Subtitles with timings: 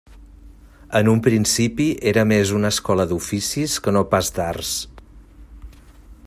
[0.99, 4.75] En un principi era més una escola d'oficis que no pas d'arts.